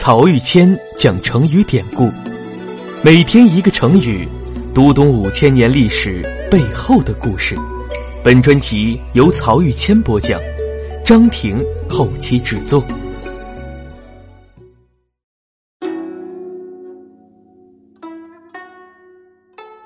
[0.00, 2.08] 曹玉谦讲成语典故，
[3.02, 4.28] 每天一个成语，
[4.72, 7.56] 读懂五千年历史背后的故事。
[8.22, 10.40] 本专辑由曹玉谦播讲，
[11.04, 12.80] 张婷后期制作。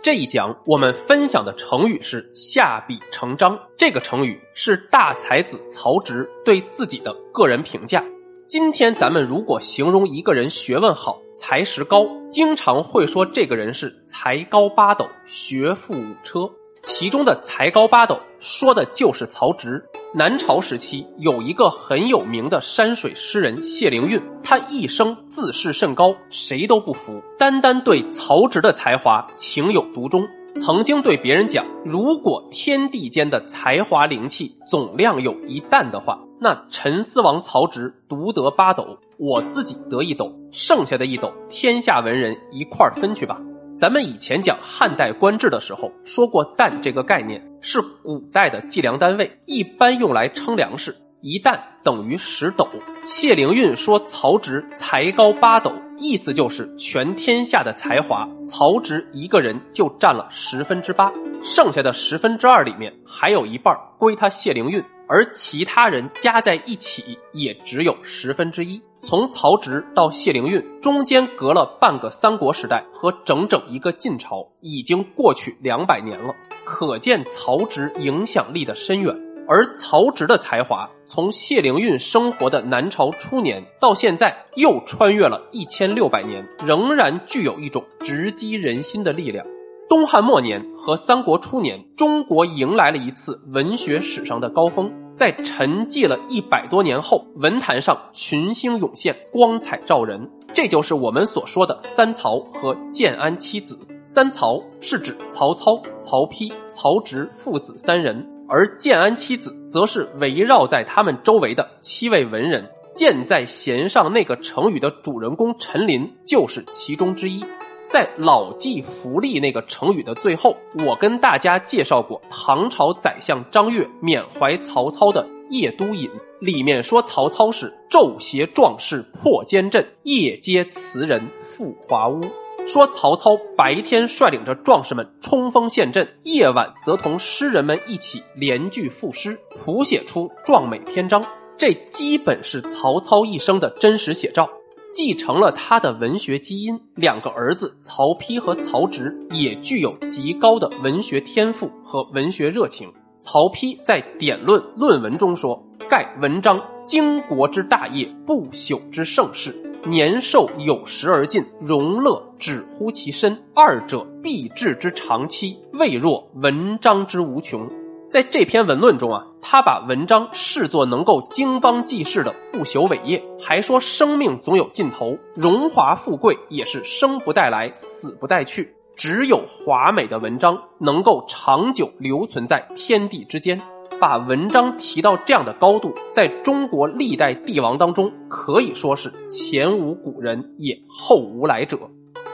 [0.00, 3.58] 这一讲我们分享的成语是“下笔成章”。
[3.76, 8.02] 这个成语是大才子曹植对自己的个人评价。
[8.48, 16.50] 今天咱们如果形容一个人学问好、才识高，经常会说这个人是才高八斗、学富五车。
[16.80, 19.84] 其中的才高八斗说的就是曹植。
[20.14, 30.26] 南朝时期有一个很有名的山水诗人谢灵运，他一生自视甚高，谁都不服，单单对曹植的才华情有独钟。
[30.56, 43.40] 曾经对别人讲，如果天地间的才华灵气总量有一担的话，那陈思王曹植独得八斗，我自己得一斗，剩下的一斗，天下文人一块儿分去吧。
[43.78, 50.96] 咱们以前讲汉代官制的时候说过，担这个概念是古代的计量单位，一般用来称粮食。
[51.20, 52.68] 一担等于十斗。
[53.04, 68.80] 谢灵运说曹植才高八斗，意思就是全天下的才华，曹植一个人就占了十分之八，剩下的十分之二里面还有一半归他谢灵运，而其他人加在一起也只有十分之一。
[69.00, 79.16] 从曹植到谢灵运中间隔了半个三国时代和整整一个晋朝，已经过去两百年了，可见曹植影响力的深远。
[79.48, 89.44] 而曹植的才华，从谢灵运生活的南朝初年到现在，又穿越了一千六百年，仍然具有一种直击人心的力量。
[89.88, 100.30] 东汉末年和三国初年，中国迎来了一次文学史上的高峰，在沉寂了一百多年后，文坛上群星涌现，光彩照人。
[100.52, 103.78] 这就是我们所说的三曹和建安七子。
[104.04, 108.26] 三曹是指曹操、曹丕、曹植父子三人。
[108.48, 112.68] 而建安七子则是围绕在他们周围的七位文人。
[112.94, 117.44] 箭在弦上那个成语的主人公陈琳就是其中之一。
[117.88, 126.10] 在老骥伏枥那个成语的最后，我跟大家介绍过唐朝宰相张悦缅怀曹操的《夜都引》，
[126.40, 132.20] 里面说曹操是昼挟壮士破坚阵，夜接词人赴华屋。
[132.68, 141.24] 说曹操白天率领着壮士们冲锋陷阵，夜晚则同诗人们一起联句赋诗，谱写出壮美篇章。
[141.56, 144.46] 这基本是曹操一生的真实写照，
[144.92, 146.78] 继承了他的文学基因。
[146.94, 152.92] 两个儿子曹丕和曹植也具有极高的文学天赋和文学热情。
[153.18, 155.58] 曹丕在《典论》论文中说
[155.88, 159.56] ：“盖文章经国之大业，不朽之盛世。”
[159.88, 163.42] 年寿有时而尽，荣乐止乎其身。
[163.54, 167.68] 二者必至之长期，未若文章之无穷。
[168.10, 178.74] 在这篇文论中啊，他把文章视作能够经邦济世的不朽伟业，还说生命总有尽头，荣华富贵也是生不带来，死不带去。
[178.96, 183.60] 只有华美的文章能够长久留存在天地之间。
[184.00, 191.78] 把文章提到这样的高度，在中国历代帝王当中可以说是前无古人也后无来者。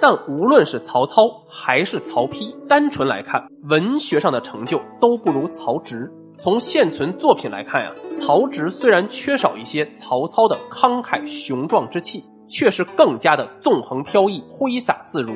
[0.00, 6.10] 但无论是曹操还是曹丕，单纯来看，文学上的成就都不如曹植。
[6.38, 15.34] 从现存作品来看呀，曹植虽然缺少一些曹操的慷慨雄壮之气，却是更加的纵横飘逸、挥洒自如。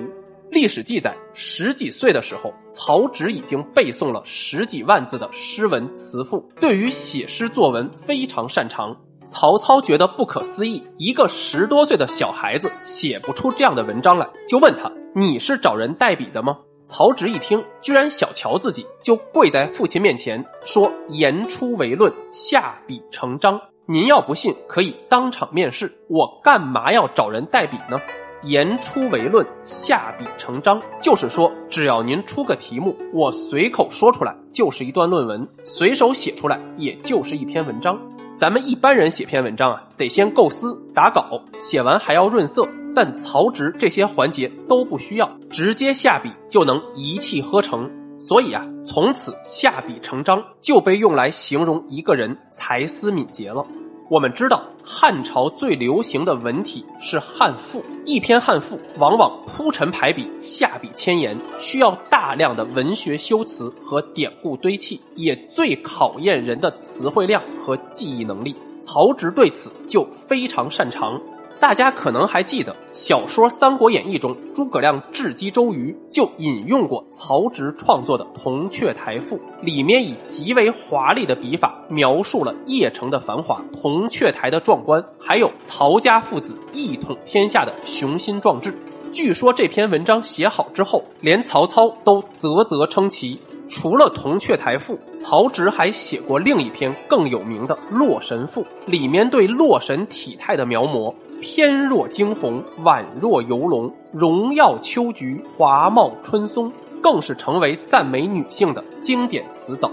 [0.55, 8.97] 历史记载，十几岁的时候，曹植已经背诵了十几万字的诗文词赋，对于写诗作文非常擅长。
[9.27, 16.57] 曹操觉得不可思议，一个十多岁的小孩子写不出这样的文章来，就问他：“你是找人代笔的吗？”
[16.87, 23.61] 曹植一听，居然小瞧自己，就跪在父亲面前说：“言出为论，下笔成章。
[23.87, 25.93] 您要不信，可以当场面试。
[26.09, 27.97] 我干嘛要找人代笔呢？”
[28.45, 37.99] 言出为论，下笔成章，就是说，只要您出个题目，我随口说出来就是一段论文，随手写出来也就是一篇文章。
[38.37, 47.91] 咱们一般人写篇文章啊，得先构思、打稿，写完还要润色，但曹植这些环节都不需要，直接下笔就能一气呵成。
[48.19, 53.65] 所以啊，从此下笔成章就被用来形容一个人才思敏捷了。
[54.11, 68.55] 我们知道汉朝最流行的文体是汉赋，一篇汉赋往往铺陈排比，下笔千言，需要大量的文学修辞和典故堆砌，也最考验人的词汇量和记忆能力。
[68.83, 71.19] 曹植对此就非常擅长。
[71.61, 88.77] 大家可能还记得小说《三国演义》中，诸葛亮智击周瑜就引用过曹植创作的《铜雀台赋》，里面以极为华丽的笔法描述了邺城的繁华、铜雀台的壮观，还有曹家父子一统天下的雄心壮志。
[89.11, 93.41] 据说这篇文章写好之后，连曹操都啧啧称奇。
[93.67, 109.91] 除了《铜雀台赋》，曹植还写过另一篇更有名的《洛神赋》，里面对洛神体态的描摹，翩若惊鸿，宛若游龙，荣耀秋菊，华茂春松，更是成为赞美女性的经典词藻。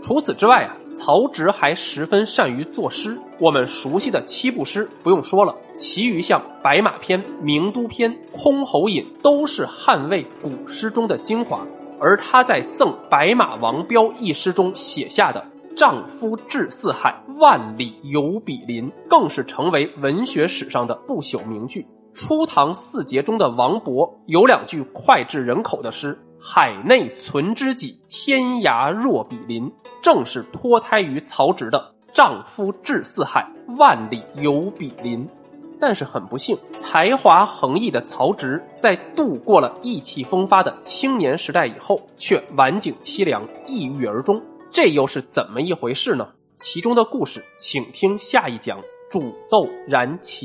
[0.00, 3.18] 除此之外啊，曹植还十分善于作诗。
[3.40, 11.66] 我们熟悉的七步诗不用说了，其余像《白马篇》《名都篇》《箜篌引》都是汉魏古诗中的精华。
[11.98, 21.86] 而他在《赠白马王彪》一诗中写下的“丈夫志四海，万里犹比邻”，更是成为文学史上的不朽名句。
[22.14, 26.18] 初唐四杰中的王勃有两句脍炙人口的诗。
[26.38, 29.72] 海内存知己，天涯若比邻，
[30.02, 33.48] 正是脱胎于曹植的“丈夫志四海，
[33.78, 35.26] 万里犹比邻”。
[35.80, 44.42] 但是很不幸，才华横溢的曹植在度过了意气风发的青年时代以后，却晚景凄凉，抑郁而终。
[44.72, 46.32] 这又是怎么一回事呢？
[46.56, 48.80] 其中的故事，请听下一讲
[49.10, 50.44] 《煮豆燃萁》。